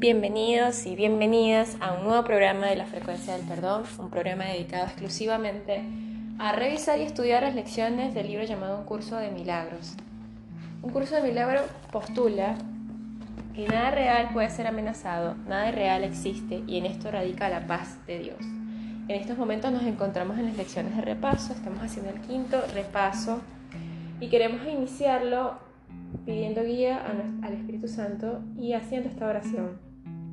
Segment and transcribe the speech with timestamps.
[0.00, 4.86] Bienvenidos y bienvenidas a un nuevo programa de la frecuencia del perdón, un programa dedicado
[4.86, 5.82] exclusivamente
[6.38, 9.96] a revisar y estudiar las lecciones del libro llamado Un curso de milagros.
[10.80, 12.56] Un curso de milagros postula
[13.54, 17.98] que nada real puede ser amenazado, nada real existe y en esto radica la paz
[18.06, 18.38] de Dios.
[18.40, 23.42] En estos momentos nos encontramos en las lecciones de repaso, estamos haciendo el quinto repaso
[24.18, 25.58] y queremos iniciarlo
[26.24, 27.04] pidiendo guía
[27.42, 29.89] al Espíritu Santo y haciendo esta oración.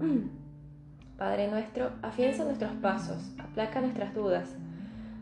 [1.18, 4.56] Padre nuestro, afianza nuestros pasos, aplaca nuestras dudas,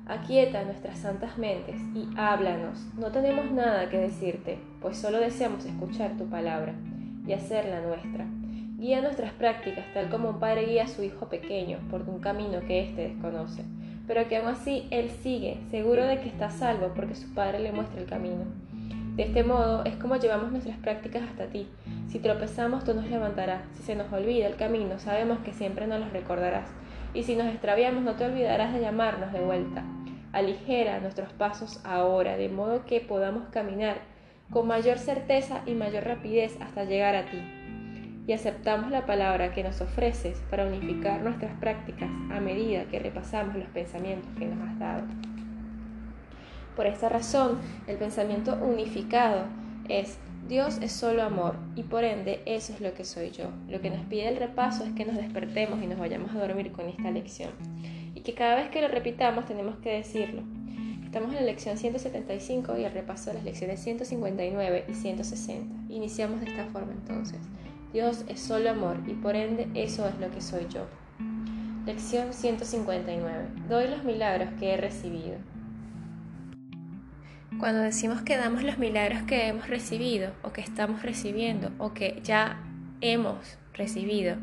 [0.07, 2.87] aquieta nuestras santas mentes y háblanos.
[2.97, 6.75] No tenemos nada que decirte, pues solo deseamos escuchar tu palabra
[7.27, 8.27] y hacerla nuestra.
[8.79, 12.61] Guía nuestras prácticas tal como un padre guía a su hijo pequeño por un camino
[12.61, 13.65] que éste desconoce,
[14.07, 17.73] pero que aún así él sigue, seguro de que está salvo porque su padre le
[17.73, 18.45] muestra el camino.
[19.19, 21.69] De este modo es como llevamos nuestras prácticas hasta ti.
[22.07, 23.63] Si tropezamos, tú nos levantarás.
[23.75, 26.71] Si se nos olvida el camino, sabemos que siempre nos los recordarás.
[27.15, 29.83] Y si nos extraviamos, no te olvidarás de llamarnos de vuelta.
[30.31, 33.97] Aligera nuestros pasos ahora, de modo que podamos caminar
[34.51, 37.43] con mayor certeza y mayor rapidez hasta llegar a ti
[38.29, 43.57] y aceptamos la palabra que nos ofreces para unificar nuestras prácticas a medida que repasamos
[43.57, 45.03] los pensamientos que nos has dado.
[46.79, 49.47] Por esta razón, el pensamiento unificado
[49.89, 50.17] es
[50.49, 53.47] Dios es solo amor y por ende eso es lo que soy yo.
[53.69, 56.71] Lo que nos pide el repaso es que nos despertemos y nos vayamos a dormir
[56.71, 57.51] con esta lección
[58.15, 60.45] y que cada vez que lo repitamos tenemos que decirlo.
[61.05, 65.93] Estamos en la lección 175 y el repaso de las lecciones 159 y 160.
[65.93, 67.41] Iniciamos de esta forma entonces.
[67.93, 70.87] Dios es solo amor y por ende eso es lo que soy yo.
[71.87, 73.49] Lección 159.
[73.69, 75.39] Doy los milagros que he recibido.
[77.57, 82.21] Cuando decimos que damos los milagros que hemos recibido o que estamos recibiendo o que
[82.23, 82.61] ya
[83.01, 84.37] hemos recibido,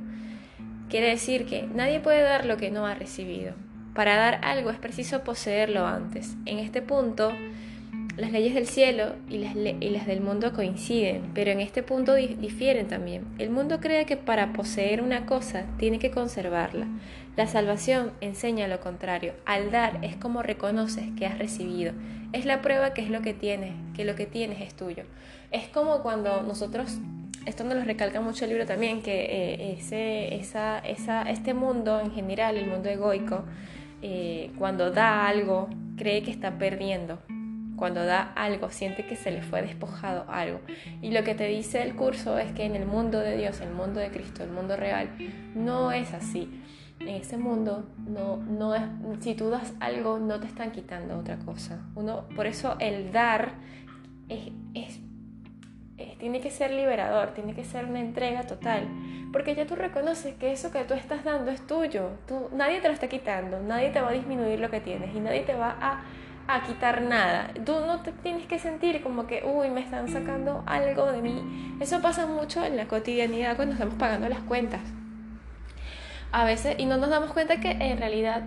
[0.90, 3.54] quiere decir que nadie puede dar lo que no ha recibido.
[3.94, 6.36] Para dar algo es preciso poseerlo antes.
[6.46, 7.32] En este punto,
[8.18, 13.26] las leyes del cielo y las, del mundo coinciden, pero en este punto difieren también.
[13.40, 16.88] El mundo cree que para poseer una cosa tiene que conservarla.
[17.36, 19.34] La salvación enseña lo contrario.
[19.46, 21.92] Al dar es como reconoces que has recibido.
[22.32, 25.04] Es la prueba que es lo que tienes, que lo que tienes es tuyo.
[25.52, 26.98] Es como cuando nosotros,
[27.46, 32.00] esto nos lo recalca mucho el libro también, que eh, ese, esa, esa, este mundo
[32.00, 33.44] en general, el mundo egoico,
[34.02, 35.68] eh, cuando da algo,
[35.98, 37.20] cree que está perdiendo
[37.76, 40.62] cuando da algo, siente que se le fue despojado algo.
[41.02, 43.72] Y lo que te dice el curso es que en el mundo de Dios, el
[43.72, 45.10] mundo de Cristo, el mundo real,
[45.54, 46.62] no es así.
[47.00, 48.84] En ese mundo, no, no es,
[49.20, 51.82] si tú das algo, no te están quitando otra cosa.
[51.96, 53.54] Uno, por eso el dar
[54.30, 55.00] es,
[56.18, 58.88] tiene que ser liberador, tiene que ser una entrega total.
[59.34, 62.12] Porque ya tú reconoces que eso que tú estás dando es tuyo.
[62.26, 65.20] Tú, nadie te lo está quitando, nadie te va a disminuir lo que tienes y
[65.20, 66.04] nadie te va a
[66.48, 67.50] a quitar nada.
[67.66, 71.76] Tú no te tienes que sentir como que, uy, me están sacando algo de mí.
[71.80, 74.82] Eso pasa mucho en la cotidianidad cuando estamos pagando las cuentas.
[76.32, 78.44] A veces, y no nos damos cuenta que en realidad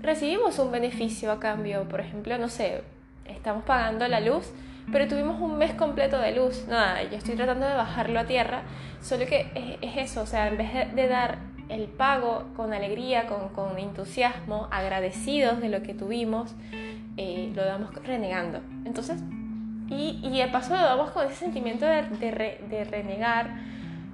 [0.00, 1.88] recibimos un beneficio a cambio.
[1.88, 2.82] Por ejemplo, no sé,
[3.26, 4.50] estamos pagando la luz,
[4.90, 6.66] pero tuvimos un mes completo de luz.
[6.68, 8.62] Nada, yo estoy tratando de bajarlo a tierra,
[9.00, 11.38] solo que es, eso, o sea, en vez de, de dar
[11.68, 16.54] el pago con alegría, con, con entusiasmo, agradecidos de lo que tuvimos,
[17.16, 18.60] eh, lo damos renegando.
[18.84, 19.20] Entonces,
[19.88, 23.56] y, y de paso lo damos con ese sentimiento de, de, renegar,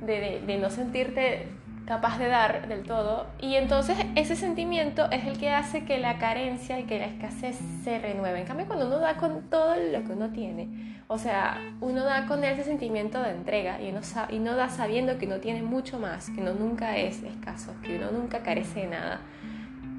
[0.01, 1.49] de, de, no sentirte
[1.93, 3.27] capaz de dar del todo.
[3.39, 7.59] Y entonces ese sentimiento es el que hace que la carencia y que la escasez
[7.85, 8.41] se renueve.
[8.41, 12.27] En cambio, cuando uno da con todo lo que uno tiene, o sea, uno da
[12.27, 13.93] con ese sentimiento de entrega y
[14.31, 17.99] y no da sabiendo que uno tiene mucho más, que uno nunca es escaso, que
[17.99, 19.21] uno nunca carece de nada.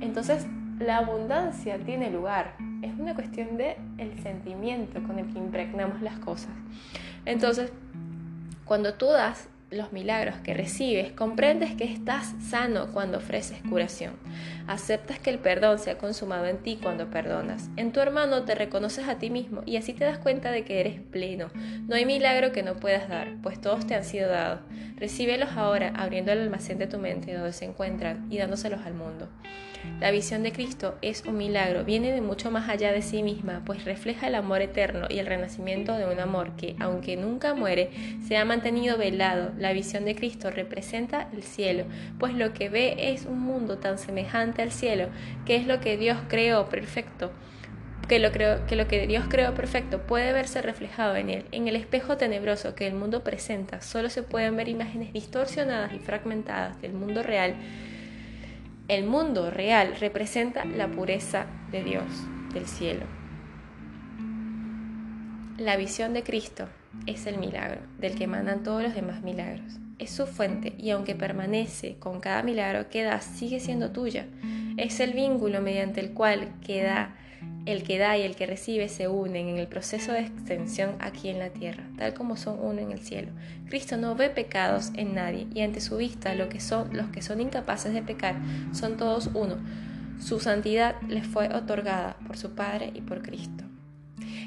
[0.01, 0.47] Entonces,
[0.79, 2.55] la abundancia tiene lugar.
[2.81, 6.55] Es una cuestión de el sentimiento con el que impregnamos las cosas.
[7.23, 7.71] Entonces,
[8.65, 14.13] cuando tú das los milagros que recibes, comprendes que estás sano cuando ofreces curación.
[14.67, 17.69] Aceptas que el perdón se ha consumado en ti cuando perdonas.
[17.75, 20.79] En tu hermano te reconoces a ti mismo y así te das cuenta de que
[20.79, 21.49] eres pleno.
[21.87, 24.61] No hay milagro que no puedas dar, pues todos te han sido dados.
[24.97, 29.27] Recíbelos ahora, abriendo el almacén de tu mente donde se encuentran y dándoselos al mundo.
[29.99, 33.61] La visión de Cristo es un milagro, viene de mucho más allá de sí misma,
[33.65, 37.91] pues refleja el amor eterno y el renacimiento de un amor que, aunque nunca muere,
[38.27, 39.51] se ha mantenido velado.
[39.57, 41.85] La visión de Cristo representa el cielo,
[42.19, 45.07] pues lo que ve es un mundo tan semejante al cielo,
[45.45, 47.31] que es lo que Dios creó perfecto
[48.07, 51.45] que lo, que que Dios creó perfecto puede verse reflejado en él.
[51.51, 55.99] En el espejo tenebroso que el mundo presenta, solo se pueden ver imágenes distorsionadas y
[55.99, 57.55] fragmentadas del mundo real.
[58.89, 62.03] El mundo real representa la pureza de Dios,
[62.53, 63.05] del cielo.
[65.57, 66.67] La visión de Cristo
[67.05, 69.79] es el milagro, del que emanan todos los demás milagros.
[69.99, 74.25] Es su fuente y aunque permanece con cada milagro que da, sigue siendo tuya.
[74.75, 77.15] Es el vínculo mediante el cual queda
[77.65, 81.29] el que da y el que recibe se unen en el proceso de extensión aquí
[81.29, 83.31] en la tierra, tal como son uno en el cielo.
[83.69, 87.21] Cristo no ve pecados en nadie y ante su vista lo que son, los que
[87.21, 88.35] son incapaces de pecar
[88.73, 89.57] son todos uno.
[90.19, 93.63] Su santidad les fue otorgada por su Padre y por Cristo.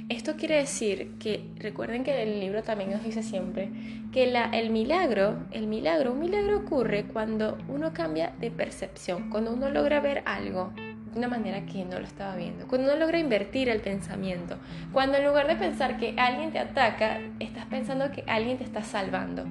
[0.09, 3.71] Esto quiere decir que, recuerden que el libro también nos dice siempre,
[4.13, 9.69] que el milagro, el milagro, un milagro ocurre cuando uno cambia de percepción, cuando uno
[9.69, 10.73] logra ver algo
[11.17, 12.67] una manera que no lo estaba viendo.
[12.69, 14.57] Cuando uno logra invertir el pensamiento.
[14.93, 18.83] Cuando en lugar de pensar que alguien te ataca, estás pensando que alguien te está
[18.83, 19.45] salvando.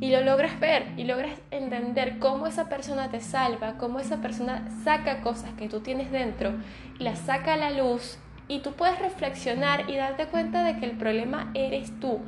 [0.00, 4.68] Y lo logras ver y logras entender cómo esa persona te salva, cómo esa persona
[4.82, 6.52] saca cosas que tú tienes dentro
[6.98, 8.18] y las saca a la luz.
[8.48, 12.20] Y tú puedes reflexionar y darte cuenta de que el problema eres tú.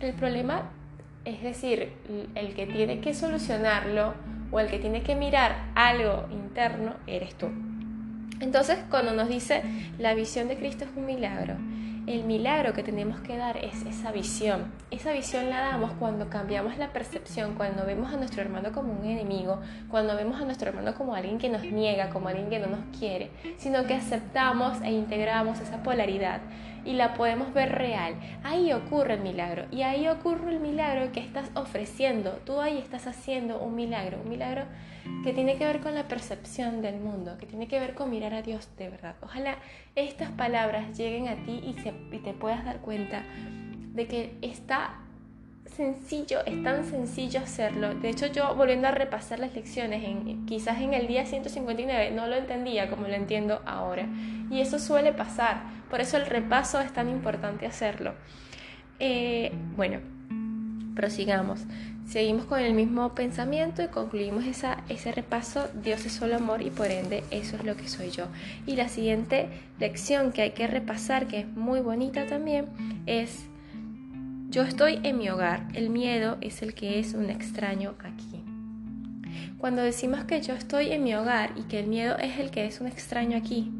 [0.00, 0.70] El problema,
[1.24, 1.92] es decir,
[2.34, 4.14] el que tiene que solucionarlo
[4.50, 7.48] o el que tiene que mirar algo interno, eres tú.
[8.42, 9.62] Entonces, cuando nos dice
[10.00, 11.54] la visión de Cristo es un milagro,
[12.08, 14.64] el milagro que tenemos que dar es esa visión.
[14.90, 19.04] Esa visión la damos cuando cambiamos la percepción, cuando vemos a nuestro hermano como un
[19.04, 22.66] enemigo, cuando vemos a nuestro hermano como alguien que nos niega, como alguien que no
[22.66, 26.40] nos quiere, sino que aceptamos e integramos esa polaridad
[26.84, 28.14] y la podemos ver real.
[28.42, 32.32] Ahí ocurre el milagro y ahí ocurre el milagro que estás ofreciendo.
[32.44, 34.64] Tú ahí estás haciendo un milagro, un milagro
[35.24, 38.34] que tiene que ver con la percepción del mundo, que tiene que ver con mirar
[38.34, 39.16] a Dios de verdad.
[39.20, 39.56] Ojalá
[39.94, 41.74] estas palabras lleguen a ti y,
[42.18, 43.22] te puedas dar cuenta
[43.92, 45.00] de que está
[45.76, 47.94] sencillo, es tan sencillo hacerlo.
[47.94, 52.26] De hecho, yo volviendo a repasar las lecciones, en, quizás en el día 159 no
[52.26, 54.06] lo entendía como lo entiendo ahora.
[54.50, 55.62] Y eso suele pasar.
[55.90, 58.14] Por eso el repaso es tan importante hacerlo.
[58.98, 60.00] Eh, bueno,
[60.94, 61.60] prosigamos.
[62.06, 65.68] Seguimos con el mismo pensamiento y concluimos esa, ese repaso.
[65.82, 68.26] Dios es solo amor y por ende eso es lo que soy yo.
[68.66, 69.48] Y la siguiente
[69.78, 72.66] lección que hay que repasar, que es muy bonita también,
[73.06, 73.46] es
[74.52, 75.66] yo estoy en mi hogar.
[75.72, 78.44] El miedo es el que es un extraño aquí.
[79.56, 82.66] Cuando decimos que yo estoy en mi hogar y que el miedo es el que
[82.66, 83.72] es un extraño aquí,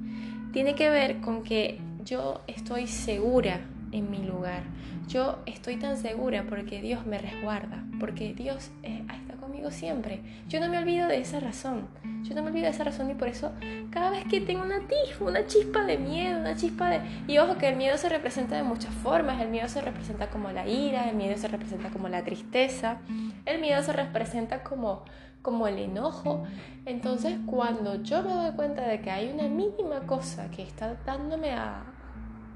[0.52, 3.60] tiene que ver con que yo estoy segura
[3.92, 4.62] en mi lugar.
[5.08, 10.22] Yo estoy tan segura porque Dios me resguarda, porque Dios eh, está conmigo siempre.
[10.48, 11.86] Yo no me olvido de esa razón.
[12.22, 13.52] Yo no me olvido de esa razón y por eso
[13.90, 17.00] cada vez que tengo una tispa, una chispa de miedo, una chispa de...
[17.26, 19.40] Y ojo que el miedo se representa de muchas formas.
[19.40, 22.98] El miedo se representa como la ira, el miedo se representa como la tristeza,
[23.44, 25.04] el miedo se representa como
[25.42, 26.44] como el enojo.
[26.86, 31.52] Entonces, cuando yo me doy cuenta de que hay una mínima cosa que está dándome
[31.52, 31.82] a,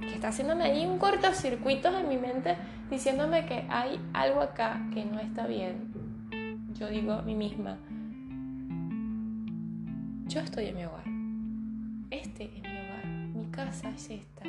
[0.00, 2.56] que está haciéndome ahí un cortocircuito en mi mente
[2.90, 5.92] diciéndome que hay algo acá que no está bien.
[6.74, 7.78] Yo digo a mí misma,
[10.36, 11.04] yo estoy en mi hogar.
[12.10, 13.06] Este es mi hogar.
[13.06, 14.44] Mi casa es esta.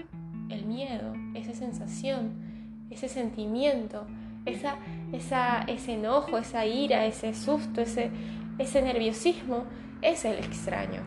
[0.49, 2.33] El miedo, esa sensación,
[2.89, 4.05] ese sentimiento,
[4.45, 4.75] esa,
[5.13, 8.11] esa, ese enojo, esa ira, ese susto, ese,
[8.57, 9.63] ese nerviosismo,
[10.01, 11.03] es el extraño.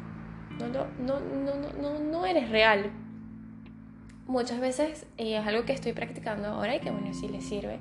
[0.58, 2.90] No, no, no, no, eres real,
[4.26, 7.80] muchas veces y es algo que estoy practicando ahora y que bueno, sí le sirve.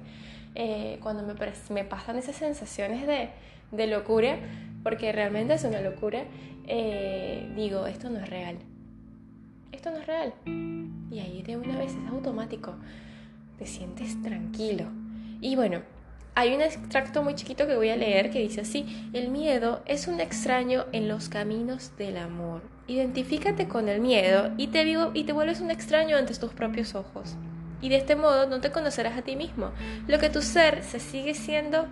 [0.56, 1.34] Eh, cuando me,
[1.70, 3.30] me, pasan esas sensaciones de,
[3.72, 4.38] de, locura,
[4.84, 6.24] porque realmente es una locura,
[6.68, 8.58] eh, digo, esto no es real.
[9.72, 10.34] Esto no es real.
[11.12, 12.76] Y ahí de una vez es automático.
[13.58, 14.86] Te sientes tranquilo.
[15.42, 15.82] Y bueno,
[16.36, 20.08] hay un extracto muy chiquito que voy a leer que dice así, el miedo es
[20.08, 25.24] un extraño en los caminos del amor Identifícate con el miedo y te, digo, y
[25.24, 27.36] te vuelves un extraño ante tus propios ojos.
[27.84, 29.70] Y de este modo no te conocerás a ti mismo.
[30.08, 31.86] Lo que tu ser se sigue siendo,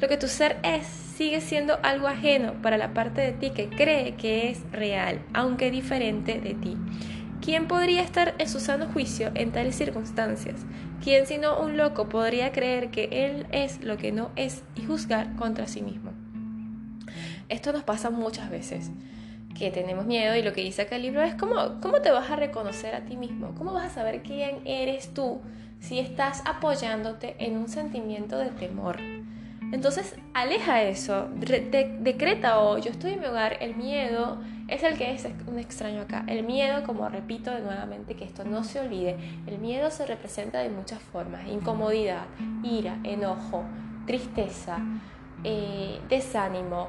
[0.00, 3.68] lo que tu ser es, sigue siendo algo ajeno para la parte de ti que
[3.68, 6.76] cree que es real, aunque diferente de ti.
[7.42, 10.64] ¿Quién podría estar en su sano juicio en tales circunstancias?
[11.02, 15.36] ¿Quién sino un loco podría creer que él es lo que no es y juzgar
[15.36, 16.12] contra sí mismo?
[17.48, 18.90] Esto nos pasa muchas veces
[19.58, 22.30] que tenemos miedo y lo que dice acá el libro es cómo, cómo te vas
[22.30, 25.40] a reconocer a ti mismo, cómo vas a saber quién eres tú
[25.80, 28.98] si estás apoyándote en un sentimiento de temor.
[29.72, 35.12] Entonces, aleja eso, decreta o yo estoy en mi hogar, el miedo es el que
[35.12, 36.24] es un extraño acá.
[36.26, 40.70] El miedo, como repito nuevamente, que esto no se olvide, el miedo se representa de
[40.70, 41.46] muchas formas.
[41.46, 42.24] Incomodidad,
[42.64, 43.64] ira, enojo,
[44.06, 44.78] tristeza,
[45.44, 46.88] eh, desánimo.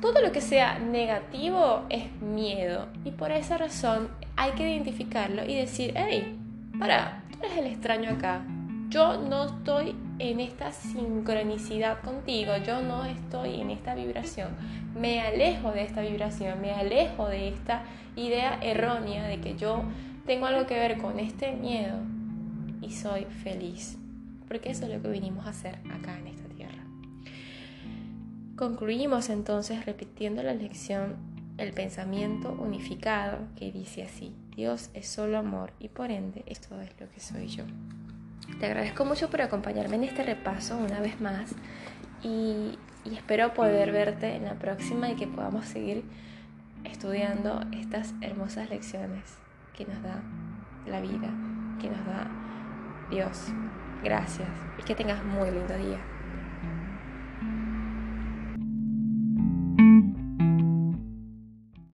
[0.00, 5.56] Todo lo que sea negativo es miedo y por esa razón hay que identificarlo y
[5.56, 6.38] decir, hey,
[6.78, 8.42] para, tú eres el extraño acá.
[8.88, 14.48] Yo no estoy en esta sincronicidad contigo, yo no estoy en esta vibración.
[14.98, 17.84] Me alejo de esta vibración, me alejo de esta
[18.16, 19.82] idea errónea de que yo
[20.24, 21.98] tengo algo que ver con este miedo
[22.80, 23.98] y soy feliz.
[24.48, 26.82] Porque eso es lo que vinimos a hacer acá en esta tierra.
[28.56, 31.16] Concluimos entonces repitiendo la lección
[31.58, 36.90] el pensamiento unificado que dice así, Dios es solo amor y por ende esto es
[37.00, 37.64] lo que soy yo.
[38.58, 41.54] Te agradezco mucho por acompañarme en este repaso una vez más
[42.22, 46.04] y, espero poder verte en la próxima y que podamos seguir
[46.84, 49.36] estudiando estas hermosas lecciones
[49.76, 50.22] que nos da
[50.86, 51.28] la vida,
[51.80, 52.28] que nos da
[53.10, 53.48] Dios.
[54.02, 54.48] Gracias
[54.78, 56.15] y que tengas muy lindo día.